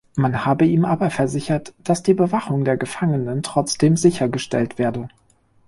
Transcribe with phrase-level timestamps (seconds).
[0.15, 5.09] Man habe ihm aber versichert, dass die Bewachung der Gefangenen trotzdem sichergestellt werde.